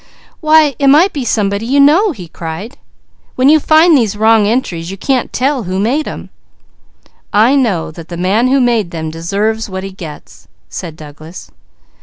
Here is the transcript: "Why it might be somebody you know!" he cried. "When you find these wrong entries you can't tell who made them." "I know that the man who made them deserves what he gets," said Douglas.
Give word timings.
"Why 0.39 0.75
it 0.79 0.87
might 0.87 1.13
be 1.13 1.23
somebody 1.23 1.67
you 1.67 1.79
know!" 1.79 2.11
he 2.11 2.27
cried. 2.27 2.75
"When 3.35 3.49
you 3.49 3.59
find 3.59 3.95
these 3.95 4.17
wrong 4.17 4.47
entries 4.47 4.89
you 4.89 4.97
can't 4.97 5.31
tell 5.31 5.65
who 5.65 5.77
made 5.79 6.05
them." 6.07 6.31
"I 7.31 7.53
know 7.53 7.91
that 7.91 8.07
the 8.07 8.17
man 8.17 8.47
who 8.47 8.59
made 8.59 8.89
them 8.89 9.11
deserves 9.11 9.69
what 9.69 9.83
he 9.83 9.91
gets," 9.91 10.47
said 10.69 10.95
Douglas. 10.95 11.51